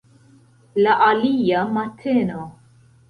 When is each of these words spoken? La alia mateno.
La 0.85 0.95
alia 1.09 1.61
mateno. 1.77 2.47